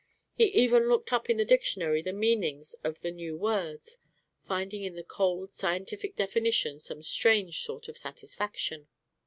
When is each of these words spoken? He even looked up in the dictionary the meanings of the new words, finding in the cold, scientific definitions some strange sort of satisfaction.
He 0.33 0.45
even 0.45 0.87
looked 0.87 1.13
up 1.13 1.29
in 1.29 1.37
the 1.37 1.45
dictionary 1.45 2.01
the 2.01 2.11
meanings 2.11 2.73
of 2.83 3.01
the 3.01 3.11
new 3.11 3.37
words, 3.37 3.99
finding 4.43 4.83
in 4.83 4.95
the 4.95 5.03
cold, 5.03 5.51
scientific 5.53 6.15
definitions 6.15 6.85
some 6.85 7.03
strange 7.03 7.61
sort 7.61 7.87
of 7.87 7.99
satisfaction. 7.99 8.87